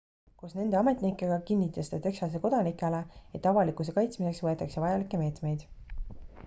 [0.43, 3.03] koos nende ametnikega kinnitas ta texase kodanikele
[3.41, 5.71] et avalikkuse kaitsmiseks võetakse vajalikke meetmeid